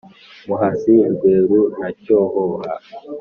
muhazi, 0.47 0.95
rweru 1.13 1.59
na 1.79 1.89
cyohoha, 2.01 2.71